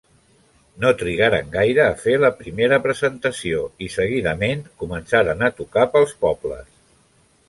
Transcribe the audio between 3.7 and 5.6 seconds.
i seguidament començaren a